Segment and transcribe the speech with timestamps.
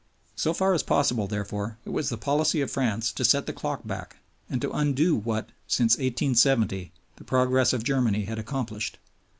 [0.35, 3.85] So far as possible, therefore, it was the policy of France to set the clock
[3.85, 4.17] back
[4.49, 8.97] and to undo what, since 1870, the progress of Germany had accomplished.